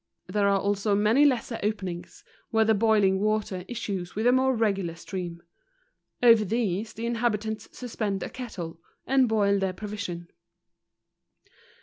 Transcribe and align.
There 0.25 0.47
are 0.49 0.59
also 0.59 0.95
many 0.95 1.25
lesser 1.25 1.59
openings, 1.61 2.23
where 2.49 2.65
the 2.65 2.73
boiling 2.73 3.19
water 3.19 3.63
issues 3.67 4.15
with 4.15 4.25
a 4.25 4.31
more 4.31 4.55
regular 4.55 4.95
stream. 4.95 5.43
Over 6.23 6.43
these 6.43 6.93
the 6.93 7.05
inhabitants 7.05 7.69
suspend 7.77 8.23
a 8.23 8.29
kettle, 8.31 8.79
and 9.05 9.29
boil 9.29 9.59
their 9.59 9.73
provision. 9.73 10.29